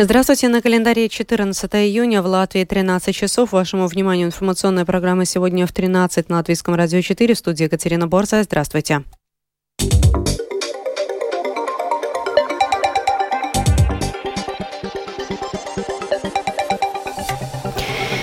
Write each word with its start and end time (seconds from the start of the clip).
Здравствуйте. 0.00 0.46
На 0.46 0.62
календаре 0.62 1.08
14 1.08 1.74
июня 1.74 2.22
в 2.22 2.26
Латвии 2.26 2.62
13 2.62 3.12
часов. 3.12 3.50
Вашему 3.50 3.88
вниманию 3.88 4.28
информационная 4.28 4.84
программа 4.84 5.24
сегодня 5.24 5.66
в 5.66 5.72
13 5.72 6.28
на 6.28 6.36
Латвийском 6.36 6.76
радио 6.76 7.00
4. 7.00 7.34
В 7.34 7.36
студии 7.36 7.64
Екатерина 7.64 8.06
Борза. 8.06 8.44
Здравствуйте. 8.44 9.02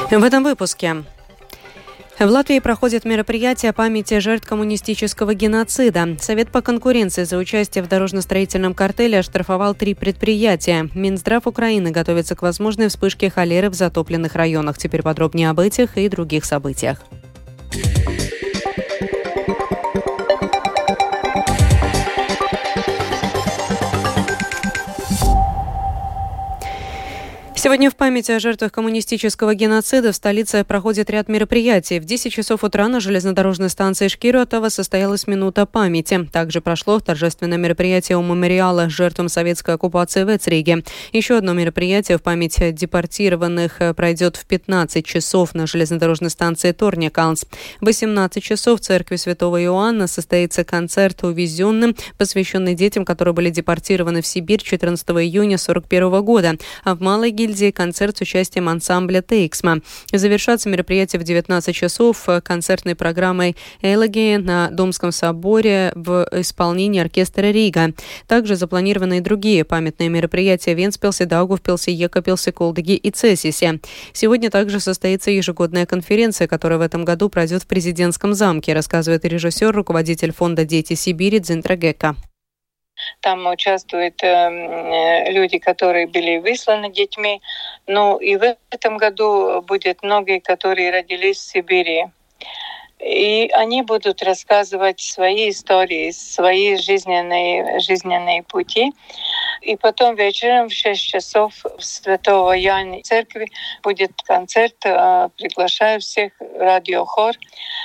В 0.10 0.24
этом 0.24 0.46
выпуске 0.46 1.04
в 2.20 2.30
Латвии 2.30 2.60
проходит 2.60 3.04
мероприятие 3.04 3.74
памяти 3.74 4.20
жертв 4.20 4.48
коммунистического 4.48 5.34
геноцида. 5.34 6.18
Совет 6.22 6.50
по 6.50 6.62
конкуренции 6.62 7.24
за 7.26 7.38
участие 7.38 7.84
в 7.84 7.90
дорожно-строительном 7.90 8.74
картеле 8.74 9.20
оштрафовал 9.20 9.76
три 9.76 9.94
предприятия. 9.94 10.90
Минздрав 10.94 11.46
Украины 11.46 11.92
готовится 11.92 12.36
к 12.36 12.42
возможной 12.42 12.88
вспышке 12.88 13.30
холеры 13.30 13.70
в 13.70 13.74
затопленных 13.74 14.36
районах. 14.36 14.78
Теперь 14.78 15.02
подробнее 15.02 15.50
об 15.50 15.60
этих 15.60 15.98
и 15.98 16.08
других 16.08 16.46
событиях. 16.46 17.00
Сегодня 27.66 27.90
в 27.90 27.96
память 27.96 28.30
о 28.30 28.40
жертвах 28.40 28.72
коммунистического 28.72 29.56
геноцида 29.56 30.12
в 30.12 30.16
столице 30.16 30.64
проходит 30.64 31.10
ряд 31.10 31.28
мероприятий. 31.28 32.00
В 32.00 32.06
10 32.06 32.32
часов 32.32 32.64
утра 32.64 32.88
на 32.88 33.00
железнодорожной 33.00 33.72
станции 33.72 34.08
Шкиротова 34.08 34.70
состоялась 34.70 35.26
минута 35.26 35.66
памяти. 35.66 36.30
Также 36.32 36.62
прошло 36.62 37.00
торжественное 37.00 37.58
мероприятие 37.58 38.20
у 38.20 38.22
мемориала 38.22 38.88
жертвам 38.88 39.30
советской 39.30 39.74
оккупации 39.74 40.26
в 40.26 40.36
Эцриге. 40.36 40.84
Еще 41.12 41.38
одно 41.38 41.54
мероприятие 41.54 42.20
в 42.20 42.22
память 42.22 42.56
депортированных 42.76 43.82
пройдет 43.96 44.36
в 44.36 44.46
15 44.46 45.04
часов 45.04 45.56
на 45.56 45.66
железнодорожной 45.66 46.30
станции 46.30 46.72
Торникалнс. 46.72 47.46
В 47.82 47.86
18 47.86 48.44
часов 48.44 48.80
в 48.80 48.84
церкви 48.84 49.16
Святого 49.16 49.64
Иоанна 49.64 50.06
состоится 50.06 50.64
концерт 50.64 51.24
увезенным, 51.24 51.96
посвященный 52.20 52.76
детям, 52.76 53.06
которые 53.06 53.34
были 53.34 53.50
депортированы 53.50 54.22
в 54.22 54.28
Сибирь 54.28 54.62
14 54.62 55.10
июня 55.10 55.56
1941 55.56 56.24
года. 56.24 56.58
А 56.84 56.94
в 56.94 57.02
Малой 57.02 57.32
гильдии 57.32 57.55
гильдии 57.56 57.72
концерт 57.72 58.18
с 58.18 58.22
участием 58.22 58.68
ансамбля 58.68 59.22
Тейксма. 59.22 59.80
Завершаться 60.12 60.68
мероприятие 60.68 61.22
в 61.22 61.24
19 61.24 61.74
часов 61.74 62.28
концертной 62.44 62.96
программой 62.96 63.56
«Элоги» 63.82 64.36
на 64.36 64.70
Домском 64.72 65.14
соборе 65.14 65.94
в 65.96 66.28
исполнении 66.34 67.00
оркестра 67.02 67.52
Рига. 67.52 67.94
Также 68.28 68.58
запланированы 68.58 69.20
и 69.20 69.22
другие 69.22 69.64
памятные 69.64 70.10
мероприятия 70.10 70.76
в 70.76 70.78
Венспилсе, 70.78 71.26
Даугавпилсе, 71.26 71.94
Екапилсе, 71.94 72.52
Колдыге 72.52 72.96
и 72.96 73.10
Цесисе. 73.10 73.80
Сегодня 74.12 74.50
также 74.50 74.82
состоится 74.82 75.32
ежегодная 75.32 75.86
конференция, 75.86 76.48
которая 76.48 76.80
в 76.80 76.82
этом 76.82 77.06
году 77.06 77.30
пройдет 77.30 77.64
в 77.64 77.68
президентском 77.68 78.34
замке, 78.34 78.74
рассказывает 78.74 79.24
режиссер, 79.24 79.74
руководитель 79.74 80.34
фонда 80.34 80.66
«Дети 80.66 80.94
Сибири» 80.94 81.40
Дзинтрагека. 81.40 82.18
Там 83.22 83.48
участвуют 83.48 84.24
э, 84.24 85.32
люди, 85.32 85.58
которые 85.58 86.08
были 86.08 86.38
высланы 86.38 86.92
детьми. 86.92 87.42
Ну 87.88 88.18
и 88.18 88.36
в 88.36 88.58
этом 88.70 88.98
году 88.98 89.62
будет 89.62 90.04
многие, 90.04 90.40
которые 90.40 90.92
родились 90.92 91.38
в 91.38 91.52
Сибири. 91.52 92.06
И 93.06 93.50
они 93.54 93.84
будут 93.84 94.24
рассказывать 94.24 95.00
свои 95.00 95.52
истории, 95.52 96.10
свои 96.10 96.76
жизненные, 96.76 97.80
жизненные 97.80 98.42
пути. 98.42 98.94
И 99.62 99.76
потом 99.76 100.16
вечером 100.16 100.70
в 100.70 100.74
6 100.74 101.02
часов 101.02 101.54
в 101.78 101.84
Святого 101.84 102.54
Яни 102.54 103.02
церкви 103.04 103.52
будет 103.84 104.12
концерт. 104.24 104.76
Э, 104.86 105.30
приглашаю 105.38 106.00
всех, 106.00 106.32
радиохор. 106.58 107.36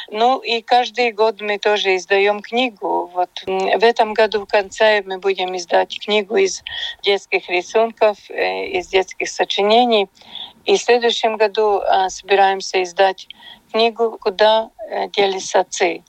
Ну 0.09 0.39
и 0.39 0.63
каждый 0.63 1.13
год 1.13 1.43
мы 1.43 1.59
тоже 1.59 1.97
издаем 1.97 2.41
книгу. 2.41 3.11
Вот 3.13 3.31
в 3.47 3.85
этом 3.85 4.15
году 4.15 4.41
в 4.41 4.47
конце 4.47 5.03
мы 5.05 5.19
будем 5.19 5.55
издать 5.55 5.99
книгу 6.01 6.37
из 6.37 6.63
детских 7.03 7.47
рисунков, 7.51 8.17
э, 8.31 8.69
из 8.69 8.89
детских 8.89 9.29
сочинений. 9.29 10.09
И 10.65 10.77
в 10.77 10.83
следующем 10.83 11.37
году 11.37 11.81
э, 11.81 12.09
собираемся 12.09 12.83
издать 12.83 13.29
книгу 13.71 14.19
«Куда 14.21 14.71
делись 15.15 15.55
отцы?» 15.55 16.03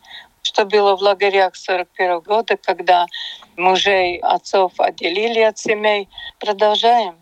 что 0.43 0.65
было 0.65 0.95
в 0.95 1.01
лагерях 1.01 1.55
41 1.55 2.19
года, 2.21 2.57
когда 2.57 3.05
мужей 3.57 4.17
отцов 4.17 4.73
отделили 4.79 5.39
от 5.39 5.57
семей. 5.57 6.09
Продолжаем. 6.39 7.20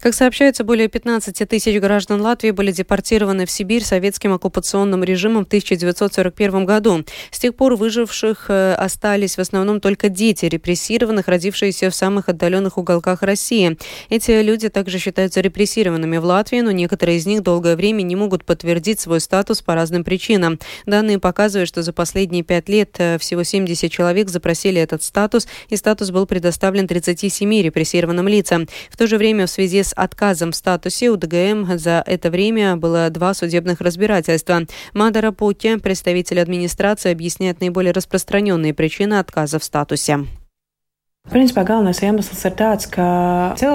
Как 0.00 0.14
сообщается, 0.14 0.62
более 0.64 0.88
15 0.88 1.48
тысяч 1.48 1.80
граждан 1.80 2.20
Латвии 2.20 2.50
были 2.50 2.70
депортированы 2.70 3.46
в 3.46 3.50
Сибирь 3.50 3.82
советским 3.82 4.32
оккупационным 4.32 5.02
режимом 5.02 5.44
в 5.44 5.46
1941 5.46 6.64
году. 6.64 7.04
С 7.30 7.38
тех 7.38 7.54
пор 7.54 7.76
выживших 7.76 8.46
э, 8.48 8.74
остались 8.74 9.36
в 9.36 9.40
основном 9.40 9.80
только 9.80 10.08
дети 10.08 10.46
репрессированных, 10.46 11.28
родившиеся 11.28 11.90
в 11.90 11.94
самых 11.94 12.28
отдаленных 12.28 12.78
уголках 12.78 13.22
России. 13.22 13.76
Эти 14.10 14.42
люди 14.42 14.68
также 14.68 14.98
считаются 14.98 15.40
репрессированными 15.40 16.18
в 16.18 16.24
Латвии, 16.24 16.60
но 16.60 16.70
некоторые 16.70 17.18
из 17.18 17.26
них 17.26 17.42
долгое 17.42 17.76
время 17.76 18.02
не 18.02 18.16
могут 18.16 18.44
подтвердить 18.44 19.00
свой 19.00 19.20
статус 19.20 19.62
по 19.62 19.74
разным 19.74 20.04
причинам. 20.04 20.58
Данные 20.84 21.18
показывают, 21.18 21.68
что 21.68 21.82
за 21.82 21.92
последние 21.92 22.42
пять 22.42 22.68
лет 22.68 22.94
э, 22.98 23.18
всего 23.18 23.42
70 23.42 23.90
человек 23.90 24.28
запросили 24.28 24.80
этот 24.80 25.02
статус, 25.02 25.48
и 25.68 25.76
статус 25.76 26.10
был 26.10 26.26
предоставлен 26.26 26.86
37 26.86 27.62
репрессированным 27.62 28.28
лицам. 28.28 28.68
В 28.90 28.96
то 28.96 29.06
же 29.06 29.16
время 29.16 29.46
в 29.46 29.50
связи 29.50 29.82
с 29.86 29.92
отказом 29.94 30.52
в 30.52 30.56
статусе 30.56 31.10
у 31.10 31.16
ДГМ 31.16 31.78
за 31.78 32.02
это 32.06 32.30
время 32.30 32.76
было 32.76 33.08
два 33.10 33.34
судебных 33.34 33.80
разбирательства. 33.80 34.62
Мадара 34.92 35.32
Пути, 35.32 35.76
представитель 35.76 36.40
администрации, 36.40 37.12
объясняет 37.12 37.60
наиболее 37.60 37.92
распространенные 37.92 38.74
причины 38.74 39.14
отказа 39.18 39.58
в 39.58 39.64
статусе. 39.64 40.26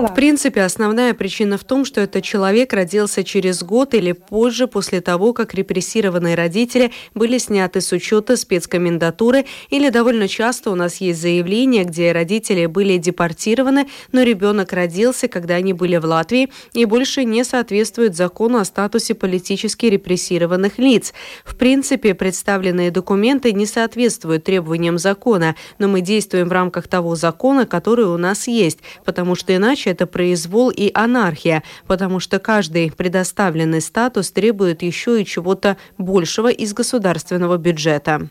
В 0.08 0.16
принципе, 0.16 0.62
В 0.62 0.64
основная 0.64 1.14
причина 1.14 1.58
в 1.58 1.66
том, 1.66 1.84
что 1.84 2.00
этот 2.00 2.24
человек 2.24 2.72
родился 2.72 3.26
через 3.26 3.62
год 3.62 3.94
или 3.94 4.14
позже 4.14 4.68
после 4.68 5.02
того, 5.02 5.34
как 5.34 5.54
репрессированные 5.54 6.36
родители 6.36 6.92
были 7.14 7.38
сняты 7.38 7.82
с 7.82 7.92
учета 7.92 8.38
спецкомендатуры, 8.38 9.46
или 9.70 9.90
довольно 9.90 10.30
часто 10.30 10.72
у 10.72 10.76
нас 10.76 10.98
есть 11.02 11.22
заявления, 11.22 11.84
где 11.84 12.14
родители 12.14 12.68
были 12.68 12.98
депортированы, 12.98 13.88
но 14.14 14.22
ребенок 14.22 14.72
родился, 14.72 15.28
когда 15.28 15.56
они 15.56 15.74
были 15.74 15.98
в 15.98 16.06
Латвии, 16.06 16.50
и 16.72 16.86
больше 16.86 17.26
не 17.26 17.44
соответствует 17.44 18.16
закону 18.16 18.60
о 18.60 18.66
статусе 18.66 19.14
политически 19.14 19.88
репрессированных 19.88 20.80
лиц. 20.80 21.14
В 21.44 21.58
принципе, 21.58 22.14
представленные 22.14 22.92
документы 22.92 23.52
не 23.52 23.66
соответствуют 23.66 24.46
требованиям 24.46 24.98
закона, 24.98 25.58
но 25.80 25.90
мы 25.90 26.00
действуем 26.00 26.48
в 26.48 26.54
рамках 26.54 26.88
того 26.88 27.16
закона, 27.16 27.41
закона, 27.42 27.66
которые 27.66 28.08
у 28.08 28.18
нас 28.18 28.48
есть, 28.48 28.80
потому 29.04 29.36
что 29.36 29.56
иначе 29.56 29.90
это 29.90 30.06
произвол 30.06 30.70
и 30.70 30.92
анархия, 30.94 31.64
потому 31.88 32.20
что 32.20 32.38
каждый 32.38 32.92
предоставленный 32.92 33.82
статус 33.82 34.32
требует 34.32 34.84
еще 34.84 35.20
и 35.20 35.26
чего-то 35.26 35.78
большего 35.98 36.50
из 36.50 36.74
государственного 36.74 37.58
бюджета. 37.58 38.30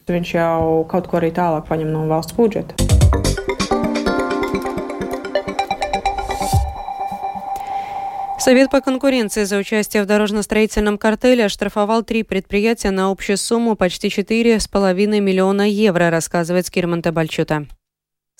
Совет 8.38 8.70
по 8.70 8.80
конкуренции 8.80 9.44
за 9.44 9.58
участие 9.58 10.02
в 10.02 10.06
дорожно-строительном 10.06 10.98
картеле 10.98 11.44
оштрафовал 11.46 12.02
три 12.02 12.22
предприятия 12.22 12.90
на 12.90 13.10
общую 13.10 13.36
сумму 13.36 13.74
почти 13.74 14.08
4,5 14.08 15.20
миллиона 15.20 15.68
евро, 15.68 16.10
рассказывает 16.10 16.66
Скирман 16.66 17.02
Табальчута. 17.02 17.66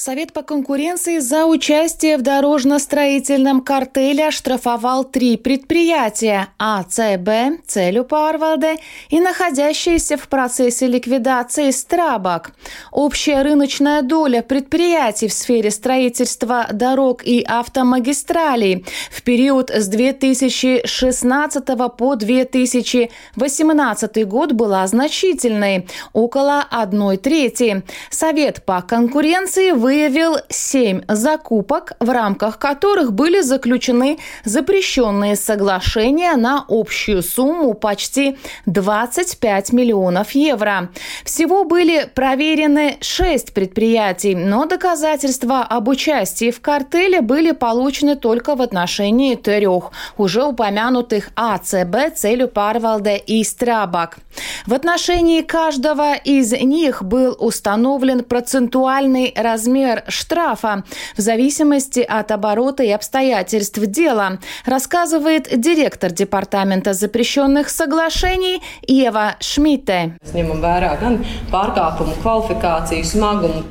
Совет 0.03 0.33
по 0.33 0.41
конкуренции 0.41 1.19
за 1.19 1.45
участие 1.45 2.17
в 2.17 2.23
дорожно-строительном 2.23 3.61
картеле 3.61 4.29
оштрафовал 4.29 5.05
три 5.05 5.37
предприятия– 5.37 6.49
АЦБ, 6.59 7.67
Целю 7.67 8.05
Парвалде 8.05 8.77
и 9.11 9.21
находящиеся 9.21 10.17
в 10.17 10.27
процессе 10.29 10.87
ликвидации 10.87 11.71
Страбак. 11.71 12.53
Общая 12.91 13.43
рыночная 13.43 14.01
доля 14.01 14.41
предприятий 14.41 15.29
в 15.29 15.35
сфере 15.35 15.71
строительства 15.71 16.69
дорог 16.73 17.23
и 17.23 17.45
автомагистралей 17.47 18.87
в 19.11 19.21
период 19.21 19.69
с 19.69 19.87
2016 19.87 21.67
по 21.99 22.17
2018 22.17 24.27
год 24.27 24.53
была 24.53 24.87
значительной– 24.87 25.87
около 26.15 26.65
одной 26.71 27.19
трети. 27.19 27.83
Совет 28.09 28.65
по 28.65 28.81
конкуренции 28.81 29.73
вы 29.73 29.90
выявил 29.91 30.37
семь 30.49 31.03
закупок, 31.09 31.95
в 31.99 32.11
рамках 32.11 32.61
которых 32.61 33.13
были 33.13 33.41
заключены 33.41 34.19
запрещенные 34.45 35.35
соглашения 35.35 36.37
на 36.37 36.65
общую 36.69 37.25
сумму 37.25 37.75
почти 37.75 38.39
25 38.67 39.73
миллионов 39.73 40.31
евро. 40.31 40.91
Всего 41.25 41.65
были 41.65 42.09
проверены 42.15 42.99
шесть 43.01 43.53
предприятий, 43.53 44.37
но 44.37 44.67
доказательства 44.67 45.63
об 45.65 45.89
участии 45.89 46.53
в 46.53 46.61
картеле 46.61 47.21
были 47.21 47.51
получены 47.51 48.15
только 48.15 48.55
в 48.55 48.63
отношении 48.63 49.35
трех 49.35 49.91
уже 50.17 50.45
упомянутых 50.45 51.31
АЦБ, 51.35 52.15
Целью 52.15 52.47
Парвалде 52.47 53.17
и 53.17 53.43
Страбак. 53.43 54.19
В 54.67 54.75
отношении 54.75 55.41
каждого 55.43 56.15
из 56.15 56.53
них 56.53 57.03
был 57.03 57.37
установлен 57.41 58.23
процентуальный 58.23 59.35
размер 59.37 59.80
штрафа 60.09 60.85
в 61.17 61.21
зависимости 61.21 62.01
от 62.01 62.31
оборота 62.31 62.83
и 62.83 62.91
обстоятельств 62.91 63.79
дела, 63.79 64.39
рассказывает 64.65 65.61
директор 65.61 66.11
Департамента 66.11 66.93
запрещенных 66.93 67.69
соглашений 67.69 68.63
Ева 68.87 69.37
Шмидте. 69.41 70.17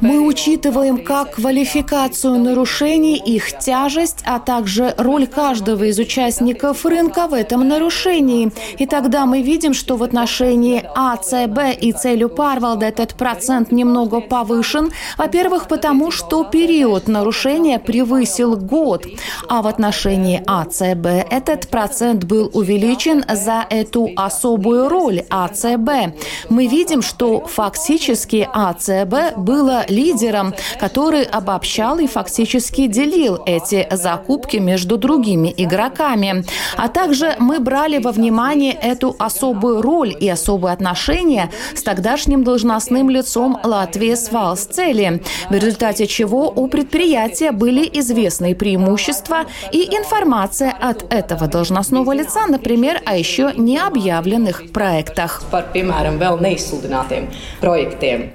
Мы 0.01 0.21
учитываем 0.21 1.03
как 1.03 1.35
квалификацию 1.35 2.39
нарушений, 2.39 3.17
их 3.17 3.57
тяжесть, 3.59 4.23
а 4.25 4.39
также 4.39 4.93
роль 4.97 5.27
каждого 5.27 5.83
из 5.83 5.99
участников 5.99 6.85
рынка 6.85 7.27
в 7.27 7.33
этом 7.33 7.67
нарушении. 7.67 8.51
И 8.77 8.85
тогда 8.85 9.25
мы 9.25 9.41
видим, 9.41 9.73
что 9.73 9.97
в 9.97 10.03
отношении 10.03 10.83
А, 10.95 11.17
С, 11.21 11.47
Б 11.47 11.73
и 11.73 11.91
целью 11.91 12.29
Парвалда 12.29 12.85
этот 12.85 13.15
процент 13.15 13.71
немного 13.71 14.21
повышен. 14.21 14.91
Во-первых, 15.17 15.67
потому 15.67 15.98
что 16.09 16.43
период 16.43 17.07
нарушения 17.07 17.79
превысил 17.79 18.55
год, 18.55 19.05
а 19.47 19.61
в 19.61 19.67
отношении 19.67 20.41
АЦБ 20.47 21.29
этот 21.29 21.67
процент 21.67 22.23
был 22.23 22.49
увеличен 22.53 23.23
за 23.27 23.65
эту 23.69 24.09
особую 24.15 24.87
роль 24.87 25.23
АЦБ. 25.29 26.15
Мы 26.49 26.67
видим, 26.67 27.01
что 27.01 27.45
фактически 27.45 28.47
АЦБ 28.51 29.37
было 29.37 29.85
лидером, 29.89 30.53
который 30.79 31.23
обобщал 31.23 31.99
и 31.99 32.07
фактически 32.07 32.87
делил 32.87 33.39
эти 33.45 33.87
закупки 33.91 34.57
между 34.57 34.97
другими 34.97 35.53
игроками. 35.55 36.45
А 36.77 36.87
также 36.87 37.35
мы 37.39 37.59
брали 37.59 37.97
во 37.99 38.11
внимание 38.11 38.73
эту 38.73 39.15
особую 39.19 39.81
роль 39.81 40.15
и 40.19 40.29
особые 40.29 40.73
отношения 40.73 41.49
с 41.75 41.83
тогдашним 41.83 42.43
должностным 42.43 43.09
лицом 43.09 43.59
Латвии 43.63 44.15
Свалсцели, 44.15 45.21
в 45.49 45.53
результате 45.79 46.07
чего 46.07 46.51
у 46.53 46.67
предприятия 46.67 47.51
были 47.53 47.89
известные 47.99 48.53
преимущества 48.53 49.45
и 49.71 49.85
информация 49.95 50.71
от 50.71 51.13
этого 51.13 51.47
должностного 51.47 52.11
лица, 52.11 52.47
например, 52.47 53.01
о 53.05 53.15
еще 53.15 53.53
не 53.55 53.77
объявленных 53.77 54.73
проектах. 54.73 55.41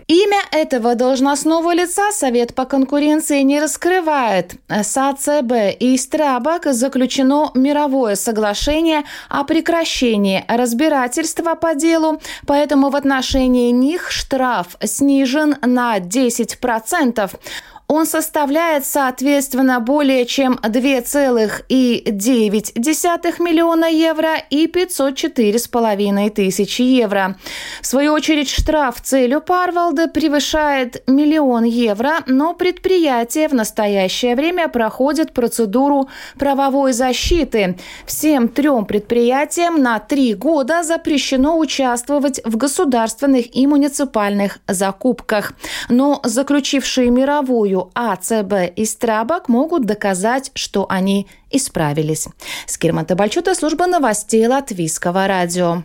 Имя 0.06 0.40
этого 0.52 0.94
должностного 0.94 1.74
лица 1.74 2.12
Совет 2.12 2.54
по 2.54 2.64
конкуренции 2.64 3.42
не 3.42 3.60
раскрывает. 3.60 4.54
С 4.68 4.96
АЦБ 4.96 5.76
и 5.78 5.98
Страбак 5.98 6.64
заключено 6.72 7.50
мировое 7.54 8.14
соглашение 8.14 9.02
о 9.28 9.44
прекращении 9.44 10.44
разбирательства 10.48 11.56
по 11.56 11.74
делу, 11.74 12.20
поэтому 12.46 12.88
в 12.88 12.96
отношении 12.96 13.70
них 13.70 14.10
штраф 14.10 14.78
снижен 14.82 15.56
на 15.60 15.98
10%. 15.98 17.33
auf. 17.34 17.83
Он 17.86 18.06
составляет, 18.06 18.86
соответственно, 18.86 19.78
более 19.78 20.24
чем 20.24 20.54
2,9 20.54 23.42
миллиона 23.42 23.84
евро 23.84 24.38
и 24.48 24.66
504,5 24.66 26.30
тысячи 26.30 26.80
евро. 26.80 27.36
В 27.82 27.86
свою 27.86 28.14
очередь, 28.14 28.48
штраф 28.48 29.02
целью 29.02 29.42
Парвалда 29.42 30.08
превышает 30.08 31.02
миллион 31.06 31.64
евро, 31.64 32.20
но 32.26 32.54
предприятие 32.54 33.48
в 33.48 33.54
настоящее 33.54 34.34
время 34.34 34.68
проходит 34.68 35.34
процедуру 35.34 36.08
правовой 36.38 36.94
защиты. 36.94 37.76
Всем 38.06 38.48
трем 38.48 38.86
предприятиям 38.86 39.82
на 39.82 39.98
три 39.98 40.32
года 40.32 40.84
запрещено 40.84 41.58
участвовать 41.58 42.40
в 42.46 42.56
государственных 42.56 43.54
и 43.54 43.66
муниципальных 43.66 44.58
закупках. 44.66 45.52
Но 45.90 46.22
заключившие 46.24 47.10
мировую 47.10 47.73
свою 47.74 47.90
АЦБ 47.94 48.72
и 48.76 48.84
Страбак 48.84 49.48
могут 49.48 49.84
доказать, 49.84 50.50
что 50.54 50.86
они 50.88 51.26
исправились. 51.50 52.28
Скирмата 52.66 53.14
Бальчута, 53.14 53.54
служба 53.54 53.86
новостей 53.86 54.46
Латвийского 54.46 55.26
радио. 55.26 55.82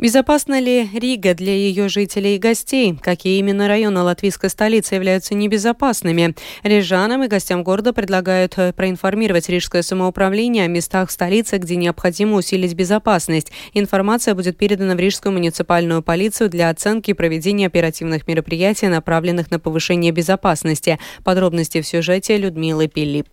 Безопасна 0.00 0.58
ли 0.60 0.88
Рига 0.94 1.34
для 1.34 1.52
ее 1.52 1.90
жителей 1.90 2.36
и 2.36 2.38
гостей? 2.38 2.96
Какие 3.02 3.38
именно 3.38 3.68
районы 3.68 4.00
латвийской 4.00 4.48
столицы 4.48 4.94
являются 4.94 5.34
небезопасными? 5.34 6.34
Рижанам 6.62 7.24
и 7.24 7.28
гостям 7.28 7.62
города 7.62 7.92
предлагают 7.92 8.54
э, 8.56 8.72
проинформировать 8.72 9.50
Рижское 9.50 9.82
самоуправление 9.82 10.64
о 10.64 10.68
местах 10.68 11.10
столицы, 11.10 11.58
где 11.58 11.76
необходимо 11.76 12.36
усилить 12.36 12.72
безопасность. 12.72 13.52
Информация 13.74 14.34
будет 14.34 14.56
передана 14.56 14.94
в 14.94 14.98
Рижскую 14.98 15.34
муниципальную 15.34 16.02
полицию 16.02 16.48
для 16.48 16.70
оценки 16.70 17.10
и 17.10 17.14
проведения 17.14 17.66
оперативных 17.66 18.26
мероприятий, 18.26 18.88
направленных 18.88 19.50
на 19.50 19.58
повышение 19.58 20.12
безопасности. 20.12 20.98
Подробности 21.24 21.82
в 21.82 21.86
сюжете 21.86 22.38
Людмилы 22.38 22.88
Пилип. 22.88 23.28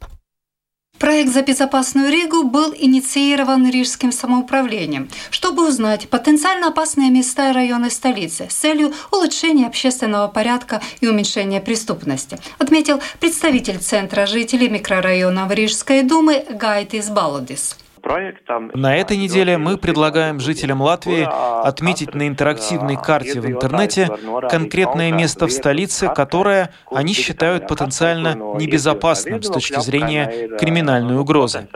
Проект 0.99 1.31
«За 1.31 1.43
безопасную 1.43 2.11
Ригу» 2.11 2.43
был 2.43 2.73
инициирован 2.75 3.69
Рижским 3.69 4.11
самоуправлением, 4.11 5.09
чтобы 5.29 5.67
узнать 5.67 6.09
потенциально 6.09 6.69
опасные 6.69 7.11
места 7.11 7.49
и 7.49 7.53
районы 7.53 7.91
столицы 7.91 8.47
с 8.49 8.55
целью 8.55 8.93
улучшения 9.11 9.67
общественного 9.67 10.27
порядка 10.27 10.81
и 10.99 11.07
уменьшения 11.07 11.61
преступности, 11.61 12.39
отметил 12.57 12.99
представитель 13.19 13.77
Центра 13.77 14.25
жителей 14.25 14.69
микрорайона 14.69 15.47
Рижской 15.51 16.01
думы 16.01 16.43
Гайтис 16.49 17.09
Балудис. 17.09 17.77
На 18.73 18.95
этой 18.95 19.17
неделе 19.17 19.57
мы 19.57 19.77
предлагаем 19.77 20.39
жителям 20.39 20.81
Латвии 20.81 21.27
отметить 21.67 22.13
на 22.15 22.27
интерактивной 22.27 22.95
карте 22.95 23.41
в 23.41 23.45
интернете 23.45 24.09
конкретное 24.49 25.11
место 25.11 25.47
в 25.47 25.51
столице, 25.51 26.09
которое 26.13 26.71
они 26.91 27.13
считают 27.13 27.67
потенциально 27.67 28.35
небезопасным 28.57 29.41
с 29.41 29.49
точки 29.49 29.79
зрения 29.81 30.57
криминальной 30.57 31.17
угрозы. 31.17 31.67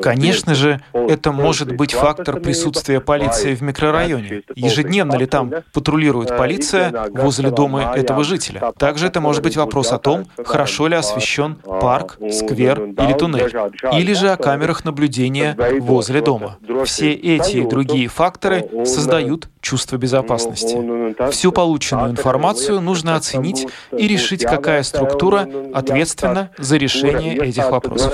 Конечно 0.03 0.55
же, 0.55 0.81
это 0.93 1.33
может 1.33 1.77
быть 1.77 1.93
фактор 1.93 2.41
присутствия 2.41 3.01
полиции 3.01 3.55
в 3.55 3.63
микрорайоне. 3.63 4.43
Ежедневно 4.57 5.17
ли 5.17 5.27
там 5.27 5.53
патрулирует 5.73 6.37
полиция 6.37 7.07
возле 7.11 7.51
дома 7.51 7.95
этого 7.95 8.25
жителя? 8.25 8.73
Также 8.77 9.07
это 9.07 9.21
может 9.21 9.43
быть 9.43 9.57
вопрос 9.57 9.93
о 9.93 9.99
том, 9.99 10.27
хорошо 10.45 10.89
ли 10.89 10.97
освещен 10.97 11.52
парк, 11.55 12.19
сквер 12.31 12.81
или 12.83 13.13
туннель, 13.15 13.51
или 13.93 14.13
же 14.13 14.31
о 14.31 14.37
камерах 14.37 14.85
наблюдения 14.85 15.57
возле 15.81 16.21
дома. 16.21 16.59
Все 16.85 17.13
эти 17.13 17.59
и 17.59 17.67
другие 17.67 18.09
факторы 18.09 18.69
создают 18.85 19.49
чувство 19.63 19.97
безопасности. 19.97 20.77
Всю 21.31 21.53
полученную 21.53 22.11
информацию 22.11 22.81
нужно 22.81 23.17
оценить 23.17 23.67
и 23.97 24.09
решить, 24.09 24.43
какая 24.45 24.83
структура 24.83 25.49
ответственна 25.73 26.51
за 26.59 26.77
решение 26.77 27.37
этих 27.37 27.71
вопросов. 27.71 28.13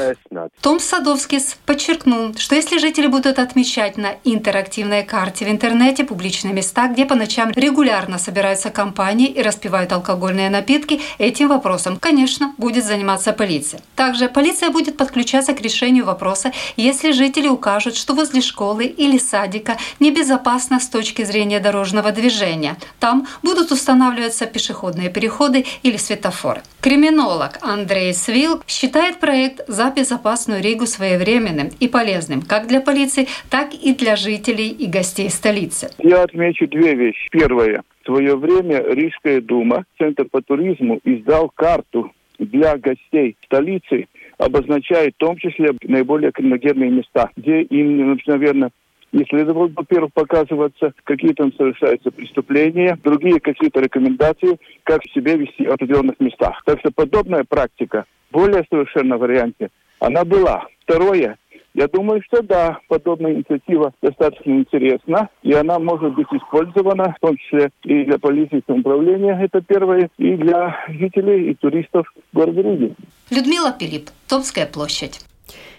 Том 0.60 0.78
Садовскис 0.78 1.56
подчеркнул, 1.64 2.34
что 2.36 2.54
если 2.54 2.78
жители 2.78 3.06
будут 3.06 3.38
отмечать 3.38 3.96
на 3.96 4.10
интерактивной 4.24 5.02
карте 5.02 5.46
в 5.46 5.48
интернете 5.48 6.04
публичные 6.04 6.52
места, 6.52 6.86
где 6.88 7.06
по 7.06 7.14
ночам 7.14 7.50
регулярно 7.52 8.18
собираются 8.18 8.70
компании 8.70 9.28
и 9.28 9.42
распивают 9.42 9.92
алкогольные 9.92 10.50
напитки, 10.50 11.00
этим 11.18 11.48
вопросом, 11.48 11.96
конечно, 11.98 12.54
будет 12.58 12.84
заниматься 12.84 13.32
полиция. 13.32 13.80
Также 13.96 14.28
полиция 14.28 14.70
будет 14.70 14.96
подключаться 14.98 15.54
к 15.54 15.62
решению 15.62 16.04
вопроса, 16.04 16.52
если 16.76 17.12
жители 17.12 17.48
укажут, 17.48 17.96
что 17.96 18.14
возле 18.14 18.42
школы 18.42 18.84
или 18.84 19.16
садика 19.18 19.78
небезопасно 19.98 20.78
с 20.78 20.88
точки 20.88 21.24
зрения 21.24 21.37
дорожного 21.60 22.12
движения. 22.12 22.76
Там 23.00 23.26
будут 23.42 23.70
устанавливаться 23.70 24.46
пешеходные 24.46 25.10
переходы 25.10 25.64
или 25.82 25.96
светофоры. 25.96 26.62
Криминолог 26.80 27.58
Андрей 27.62 28.12
Свил 28.14 28.62
считает 28.66 29.20
проект 29.20 29.66
за 29.68 29.90
безопасную 29.90 30.62
Ригу 30.62 30.86
своевременным 30.86 31.70
и 31.80 31.88
полезным 31.88 32.42
как 32.42 32.66
для 32.66 32.80
полиции, 32.80 33.26
так 33.50 33.74
и 33.74 33.94
для 33.94 34.16
жителей 34.16 34.68
и 34.68 34.86
гостей 34.86 35.30
столицы. 35.30 35.90
Я 35.98 36.22
отмечу 36.22 36.66
две 36.66 36.94
вещи. 36.94 37.28
Первое. 37.30 37.82
В 38.02 38.06
свое 38.06 38.36
время 38.36 38.82
Рижская 38.82 39.40
дума, 39.40 39.84
Центр 39.98 40.24
по 40.30 40.40
туризму, 40.40 41.00
издал 41.04 41.50
карту 41.54 42.12
для 42.38 42.76
гостей 42.78 43.36
столицы, 43.44 44.06
обозначая 44.38 45.10
в 45.10 45.16
том 45.16 45.36
числе 45.36 45.70
наиболее 45.82 46.32
криминогенные 46.32 46.90
места, 46.90 47.30
где 47.36 47.62
им, 47.62 48.18
наверное, 48.26 48.70
не 49.12 49.24
следовало, 49.24 49.70
во-первых, 49.74 50.12
показываться, 50.12 50.92
какие 51.04 51.32
там 51.32 51.52
совершаются 51.54 52.10
преступления, 52.10 52.98
другие 53.02 53.40
какие-то 53.40 53.80
рекомендации, 53.80 54.58
как 54.84 55.02
себя 55.14 55.36
вести 55.36 55.66
в 55.66 55.72
определенных 55.72 56.20
местах. 56.20 56.62
Так 56.64 56.80
что 56.80 56.90
подобная 56.90 57.44
практика, 57.44 58.04
более 58.30 58.64
совершенном 58.70 59.18
варианте, 59.18 59.70
она 60.00 60.24
была. 60.24 60.66
Второе, 60.84 61.36
я 61.74 61.86
думаю, 61.86 62.22
что 62.26 62.42
да, 62.42 62.80
подобная 62.88 63.34
инициатива 63.34 63.92
достаточно 64.02 64.52
интересна, 64.52 65.28
и 65.42 65.52
она 65.52 65.78
может 65.78 66.14
быть 66.14 66.26
использована, 66.32 67.14
в 67.16 67.20
том 67.20 67.36
числе 67.36 67.70
и 67.84 68.04
для 68.04 68.18
полиции 68.18 68.62
управления, 68.66 69.38
это 69.40 69.60
первое, 69.60 70.10
и 70.18 70.34
для 70.34 70.76
жителей 70.88 71.50
и 71.50 71.54
туристов 71.54 72.12
города 72.32 72.62
Риги. 72.62 72.94
Людмила 73.30 73.72
Пилип, 73.72 74.10
Томская 74.28 74.66
площадь. 74.66 75.27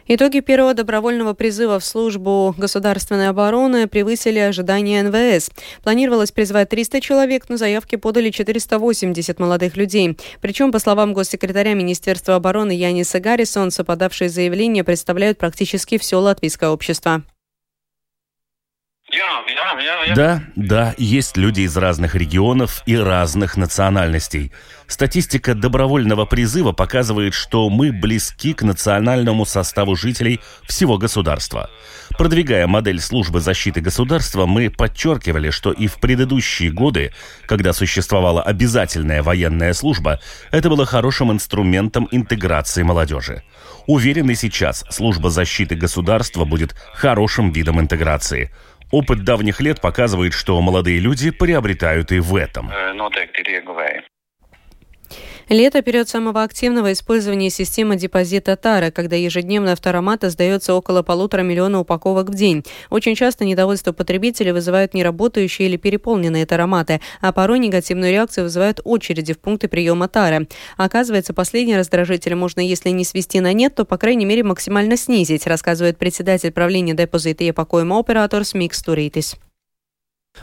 Итоги 0.08 0.40
первого 0.40 0.74
добровольного 0.74 1.34
призыва 1.34 1.80
в 1.80 1.86
службу 1.86 2.56
государственной 2.58 3.30
обороны 3.30 3.88
превысили 3.88 4.40
ожидания 4.40 5.04
НВС. 5.04 5.52
Планировалось 5.84 6.32
призвать 6.32 6.70
300 6.70 7.02
человек, 7.02 7.46
но 7.50 7.58
заявки 7.58 7.96
подали 7.96 8.32
480 8.32 9.40
молодых 9.40 9.78
людей. 9.78 10.18
Причем, 10.42 10.72
по 10.72 10.80
словам 10.80 11.14
госсекретаря 11.14 11.76
Министерства 11.76 12.36
обороны 12.36 12.72
Яниса 12.72 13.20
Гаррисонса, 13.20 13.84
подавшие 13.84 14.30
заявление 14.30 14.84
представляют 14.84 15.38
практически 15.38 15.98
все 15.98 16.20
латвийское 16.20 16.70
общество. 16.70 17.24
Да, 20.16 20.44
да, 20.56 20.96
есть 20.98 21.36
люди 21.36 21.62
из 21.62 21.76
разных 21.76 22.14
регионов 22.14 22.84
и 22.86 22.96
разных 22.96 23.58
национальностей. 23.58 24.52
Статистика 24.88 25.56
добровольного 25.56 26.26
призыва 26.26 26.74
показывает, 26.74 27.34
что 27.34 27.70
мы 27.70 27.92
близки 27.92 28.54
к 28.54 28.62
национальному 28.62 29.46
составу 29.46 29.96
жителей 29.96 30.40
всего 30.64 30.98
государства. 30.98 31.70
Продвигая 32.18 32.68
модель 32.68 33.00
службы 33.00 33.40
защиты 33.40 33.82
государства, 33.82 34.46
мы 34.46 34.70
подчеркивали, 34.70 35.50
что 35.50 35.72
и 35.72 35.88
в 35.88 35.96
предыдущие 36.00 36.72
годы, 36.72 37.14
когда 37.46 37.74
существовала 37.74 38.42
обязательная 38.44 39.24
военная 39.24 39.74
служба, 39.74 40.20
это 40.52 40.70
было 40.70 40.86
хорошим 40.86 41.32
инструментом 41.32 42.08
интеграции 42.12 42.84
молодежи. 42.84 43.44
Уверены 43.88 44.36
сейчас, 44.36 44.86
служба 44.90 45.30
защиты 45.30 45.76
государства 45.76 46.46
будет 46.46 46.76
хорошим 46.94 47.52
видом 47.52 47.80
интеграции– 47.80 48.52
Опыт 48.92 49.24
давних 49.24 49.62
лет 49.62 49.82
показывает, 49.82 50.34
что 50.34 50.60
молодые 50.62 51.00
люди 51.00 51.30
приобретают 51.32 52.12
и 52.12 52.20
в 52.20 52.36
этом. 52.36 52.72
Лето– 55.50 55.82
период 55.84 56.08
самого 56.08 56.44
активного 56.44 56.94
использования 56.94 57.50
системы 57.50 57.96
депозита 57.96 58.56
Тара, 58.56 58.92
когда 58.92 59.16
ежедневно 59.16 59.72
автомата 59.72 60.30
сдается 60.30 60.76
около 60.76 61.02
полутора 61.02 61.42
миллиона 61.42 61.80
упаковок 61.80 62.30
в 62.30 62.36
день. 62.36 62.64
Очень 62.92 63.16
часто 63.16 63.46
недовольство 63.46 63.92
потребителей 63.92 64.52
вызывают 64.52 64.94
неработающие 64.94 65.68
или 65.68 65.76
переполненные 65.76 66.46
тароматы, 66.46 67.02
а 67.20 67.32
порой 67.32 67.58
негативную 67.58 68.12
реакцию 68.12 68.44
вызывают 68.44 68.80
очереди 68.84 69.34
в 69.34 69.40
пункты 69.40 69.68
приема 69.68 70.08
Тары. 70.08 70.48
Оказывается, 70.78 71.34
последний 71.34 71.76
раздражитель 71.76 72.36
можно, 72.36 72.60
если 72.60 72.90
не 72.92 73.04
свести 73.04 73.40
на 73.40 73.52
нет, 73.52 73.74
то, 73.74 73.86
по 73.86 73.98
крайней 73.98 74.26
мере, 74.26 74.44
максимально 74.44 74.98
снизить, 74.98 75.48
рассказывает 75.48 75.98
председатель 75.98 76.52
правления 76.52 76.94
депозита 76.94 77.44
и 77.44 77.52
покоема 77.52 77.98
оператор 77.98 78.46
Смикс 78.46 78.84
Туритис. 78.84 79.36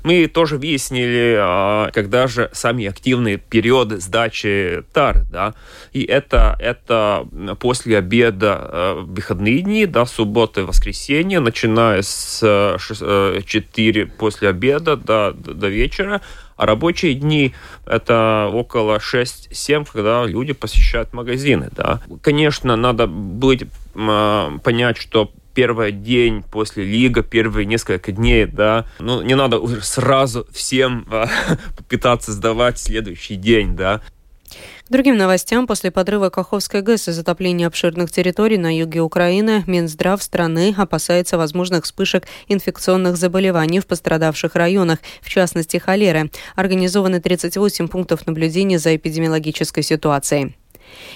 Мы 0.06 0.28
тоже 0.28 0.56
выяснили, 0.56 1.36
а, 1.36 1.90
когда 1.90 2.26
же 2.26 2.48
самые 2.52 2.90
активные 2.90 3.38
периоды 3.38 3.98
сдачи 3.98 4.84
тар, 4.92 5.24
да, 5.30 5.54
и 5.92 6.04
это, 6.04 6.56
это 6.60 7.26
после 7.58 7.98
обеда 7.98 8.68
э, 8.70 8.94
выходные 9.04 9.62
дни, 9.62 9.86
да, 9.86 10.06
суббота 10.06 10.60
и 10.60 10.64
воскресенье, 10.64 11.40
начиная 11.40 12.02
с 12.02 12.38
4 12.78 14.02
э, 14.02 14.06
после 14.06 14.48
обеда 14.48 14.96
до, 14.96 15.32
до 15.32 15.68
вечера, 15.68 16.20
а 16.56 16.66
рабочие 16.66 17.14
дни 17.14 17.52
это 17.84 18.48
около 18.52 18.98
6-7, 18.98 19.88
когда 19.92 20.24
люди 20.24 20.52
посещают 20.52 21.12
магазины. 21.12 21.68
Да. 21.72 22.00
Конечно, 22.22 22.76
надо 22.76 23.06
быть, 23.08 23.64
понять, 23.94 24.98
что 24.98 25.32
первый 25.56 25.90
день 25.90 26.42
после 26.42 26.84
лига, 26.84 27.22
первые 27.22 27.64
несколько 27.64 28.12
дней, 28.12 28.44
да, 28.44 28.84
ну, 28.98 29.22
не 29.22 29.34
надо 29.34 29.58
уже 29.58 29.80
сразу 29.80 30.46
всем 30.52 31.06
а, 31.10 31.28
попытаться 31.76 32.30
сдавать 32.32 32.78
следующий 32.78 33.36
день, 33.36 33.74
да. 33.74 34.02
К 34.86 34.92
другим 34.92 35.16
новостям, 35.16 35.66
после 35.66 35.90
подрыва 35.90 36.28
Каховской 36.28 36.82
ГЭС 36.82 37.08
и 37.08 37.12
затопления 37.12 37.66
обширных 37.66 38.12
территорий 38.12 38.58
на 38.58 38.76
юге 38.76 39.00
Украины, 39.00 39.64
Минздрав 39.66 40.22
страны 40.22 40.74
опасается 40.76 41.38
возможных 41.38 41.84
вспышек 41.84 42.24
инфекционных 42.48 43.16
заболеваний 43.16 43.80
в 43.80 43.86
пострадавших 43.86 44.54
районах, 44.54 44.98
в 45.22 45.30
частности 45.30 45.78
холеры. 45.78 46.30
Организованы 46.54 47.20
38 47.20 47.88
пунктов 47.88 48.26
наблюдения 48.26 48.78
за 48.78 48.94
эпидемиологической 48.94 49.82
ситуацией. 49.82 50.54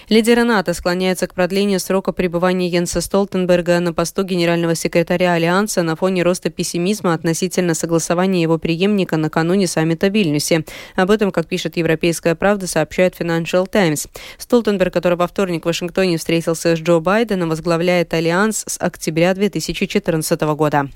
Лидеры 0.08 0.44
НАТО 0.44 0.74
склоняются 0.74 1.26
к 1.26 1.34
продлению 1.34 1.80
срока 1.80 2.12
пребывания 2.12 2.68
Йенса 2.68 3.00
Столтенберга 3.00 3.78
на 3.80 3.92
посту 3.92 4.22
генерального 4.22 4.74
секретаря 4.74 5.34
Альянса 5.34 5.82
на 5.82 5.96
фоне 5.96 6.22
роста 6.22 6.50
пессимизма 6.50 7.14
относительно 7.14 7.74
согласования 7.74 8.42
его 8.42 8.58
преемника 8.58 9.16
накануне 9.16 9.66
саммита 9.66 10.08
в 10.08 10.14
Вильнюсе. 10.14 10.64
Об 10.96 11.10
этом, 11.10 11.30
как 11.30 11.46
пишет 11.46 11.76
«Европейская 11.76 12.34
правда», 12.34 12.66
сообщает 12.66 13.20
Financial 13.20 13.68
Times. 13.68 14.08
Столтенберг, 14.38 14.92
который 14.92 15.16
во 15.16 15.26
вторник 15.26 15.62
в 15.62 15.66
Вашингтоне 15.66 16.18
встретился 16.18 16.76
с 16.76 16.80
Джо 16.80 16.98
Байденом, 17.00 17.50
возглавляет 17.50 18.12
Альянс 18.14 18.64
с 18.66 18.78
октября 18.80 19.34
2014 19.34 20.40
года. 20.40 20.88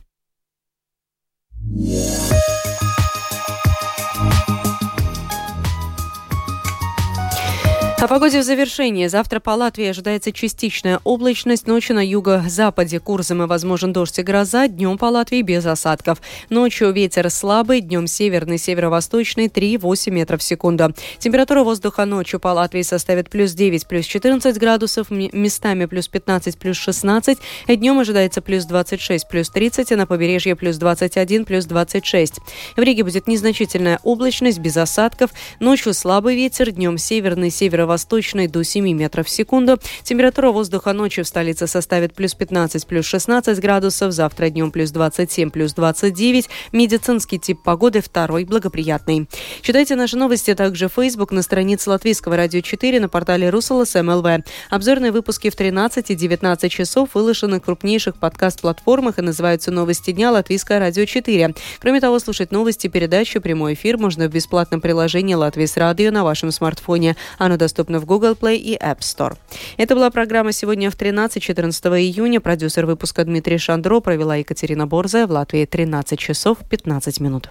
О 8.05 8.07
погоде 8.07 8.41
в 8.41 8.45
завершении. 8.45 9.07
Завтра 9.07 9.41
по 9.41 9.53
Латвии 9.53 9.87
ожидается 9.87 10.31
частичная 10.31 11.01
облачность. 11.05 11.67
Ночью 11.67 11.97
на 11.97 12.07
юго-западе 12.07 13.01
Курзамы 13.01 13.47
возможен 13.47 13.95
дождь 13.95 14.19
и 14.19 14.23
гроза. 14.23 14.69
Днем 14.69 14.99
по 14.99 15.07
Латвии 15.07 15.41
без 15.41 15.65
осадков. 15.65 16.21
Ночью 16.51 16.93
ветер 16.93 17.31
слабый. 17.31 17.81
Днем 17.81 18.07
северный, 18.07 18.59
северо-восточный 18.59 19.47
3-8 19.47 20.11
метров 20.11 20.43
в 20.43 20.45
секунду. 20.45 20.93
Температура 21.19 21.65
воздуха 21.65 22.05
ночью 22.05 22.41
по 22.41 22.49
Латвии 22.49 22.83
составит 22.83 23.31
плюс 23.31 23.53
9, 23.53 23.87
плюс 23.87 24.05
14 24.05 24.59
градусов. 24.59 25.11
Местами 25.11 25.87
плюс 25.87 26.07
15, 26.07 26.59
плюс 26.59 26.77
16. 26.77 27.39
Днем 27.69 27.99
ожидается 27.99 28.43
плюс 28.43 28.67
26, 28.67 29.27
плюс 29.29 29.49
30. 29.49 29.93
А 29.93 29.97
на 29.97 30.07
побережье 30.07 30.57
плюс 30.57 30.77
21, 30.77 31.47
плюс 31.47 31.65
26. 31.65 32.35
В 32.77 32.81
Риге 32.81 33.03
будет 33.03 33.27
незначительная 33.27 33.99
облачность 34.03 34.59
без 34.59 34.77
осадков. 34.77 35.31
Ночью 35.59 35.95
слабый 35.95 36.37
ветер. 36.37 36.71
Днем 36.71 36.99
северный, 36.99 37.49
северо 37.49 37.94
восточной 37.95 38.49
до 38.49 38.65
7 38.65 38.91
метров 38.91 39.29
в 39.29 39.31
секунду. 39.31 39.79
Температура 40.03 40.51
воздуха 40.51 40.93
ночью 40.93 41.25
в 41.25 41.29
столице 41.29 41.69
составит 41.69 42.13
плюс 42.13 42.35
15, 42.35 42.89
плюс 42.89 43.07
16 43.07 43.61
градусов. 43.61 44.11
Завтра 44.13 44.51
днем 44.51 44.73
плюс 44.73 44.91
27, 44.91 45.51
плюс 45.51 45.75
29. 45.75 46.49
Медицинский 46.73 47.39
тип 47.39 47.63
погоды 47.63 48.01
второй 48.01 48.47
благоприятный. 48.47 49.29
Читайте 49.63 49.95
наши 49.95 50.17
новости 50.17 50.55
также 50.57 50.89
в 50.89 50.95
Facebook 50.95 51.31
на 51.31 51.43
странице 51.43 51.89
Латвийского 51.89 52.37
радио 52.37 52.63
4 52.63 52.99
на 52.99 53.09
портале 53.09 53.49
Русалас 53.49 53.95
МЛВ. 53.95 54.27
Обзорные 54.71 55.13
выпуски 55.13 55.51
в 55.51 55.55
13 55.55 56.11
и 56.11 56.15
19 56.17 56.73
часов 56.73 57.11
выложены 57.15 57.61
в 57.61 57.63
крупнейших 57.63 58.17
подкаст-платформах 58.17 59.21
и 59.21 59.23
называются 59.23 59.71
«Новости 59.71 60.11
дня» 60.11 60.33
Латвийское 60.33 60.81
радио 60.81 61.05
4. 61.05 61.55
Кроме 61.79 62.01
того, 62.01 62.19
слушать 62.19 62.51
новости, 62.51 62.89
передачу, 62.89 63.41
прямой 63.41 63.75
эфир 63.75 63.99
можно 63.99 64.27
в 64.27 64.33
бесплатном 64.33 64.81
приложении 64.81 65.35
«Латвийс 65.35 65.77
радио» 65.77 66.11
на 66.11 66.25
вашем 66.25 66.51
смартфоне. 66.51 67.17
Оно 67.39 67.57
доступно 67.57 67.84
доступны 67.85 67.99
в 67.99 68.07
Google 68.07 68.35
Play 68.35 68.57
и 68.57 68.77
App 68.77 69.01
Store. 69.01 69.37
Это 69.77 69.95
была 69.95 70.11
программа 70.11 70.53
«Сегодня 70.53 70.91
в 70.91 70.97
13-14 70.97 72.01
июня». 72.01 72.41
Продюсер 72.41 72.87
выпуска 72.87 73.25
Дмитрий 73.25 73.59
Шандро 73.59 74.01
провела 74.01 74.37
Екатерина 74.37 74.87
Борзая. 74.87 75.27
В 75.27 75.31
Латвии 75.31 75.65
13 75.65 76.19
часов 76.19 76.59
15 76.69 77.21
минут. 77.21 77.51